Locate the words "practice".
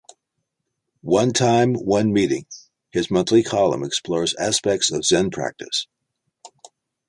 5.29-5.85